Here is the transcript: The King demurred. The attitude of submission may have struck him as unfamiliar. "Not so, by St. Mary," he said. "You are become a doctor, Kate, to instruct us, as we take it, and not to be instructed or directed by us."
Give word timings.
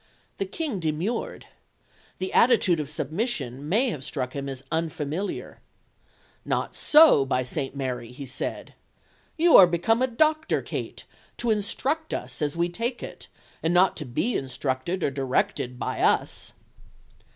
The 0.39 0.47
King 0.47 0.79
demurred. 0.79 1.45
The 2.17 2.33
attitude 2.33 2.79
of 2.79 2.89
submission 2.89 3.69
may 3.69 3.91
have 3.91 4.03
struck 4.03 4.33
him 4.35 4.49
as 4.49 4.63
unfamiliar. 4.71 5.59
"Not 6.43 6.75
so, 6.75 7.23
by 7.23 7.43
St. 7.43 7.75
Mary," 7.75 8.11
he 8.11 8.25
said. 8.25 8.73
"You 9.37 9.55
are 9.57 9.67
become 9.67 10.01
a 10.01 10.07
doctor, 10.07 10.63
Kate, 10.63 11.03
to 11.37 11.51
instruct 11.51 12.15
us, 12.15 12.41
as 12.41 12.57
we 12.57 12.67
take 12.67 13.03
it, 13.03 13.27
and 13.61 13.75
not 13.75 13.95
to 13.97 14.05
be 14.07 14.35
instructed 14.35 15.03
or 15.03 15.11
directed 15.11 15.77
by 15.77 15.99
us." 16.01 16.53